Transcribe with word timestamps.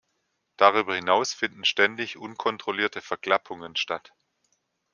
Darüber 0.57 0.95
hinaus 0.95 1.31
finden 1.31 1.63
ständig 1.63 2.17
unkontrollierte 2.17 3.01
Verklappungen 3.01 3.75
statt. 3.75 4.15